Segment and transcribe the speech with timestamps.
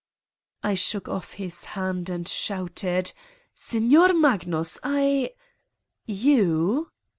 [0.63, 3.13] I shook off his hand and shouted:"
[3.53, 4.79] Signor Magnus!
[4.81, 5.33] I..."
[6.25, 6.89] "You!"'